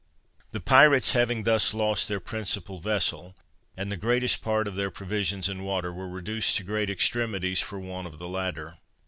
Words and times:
The 0.51 0.59
pirates 0.59 1.13
having 1.13 1.43
thus 1.43 1.75
lost 1.75 2.07
their 2.07 2.19
principal 2.19 2.79
vessel, 2.79 3.37
and 3.77 3.91
the 3.91 3.97
greatest 3.97 4.41
part 4.41 4.67
of 4.67 4.73
their 4.73 4.89
provisions 4.89 5.47
and 5.47 5.63
water, 5.63 5.93
were 5.93 6.09
reduced 6.09 6.57
to 6.57 6.63
great 6.63 6.89
extremities 6.89 7.61
for 7.61 7.79
want 7.79 8.07
of 8.07 8.17
the 8.17 8.27
latter. 8.27 8.79